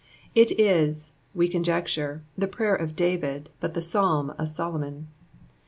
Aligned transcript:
It 0.33 0.59
is, 0.59 1.13
ice 1.39 1.49
conr 1.51 1.61
jedure, 1.63 2.21
the 2.35 2.47
Prayer 2.47 2.75
of 2.75 2.95
David, 2.95 3.51
but 3.59 3.75
the 3.75 3.83
Psalm 3.83 4.31
of 4.31 4.49
Solomon. 4.49 5.09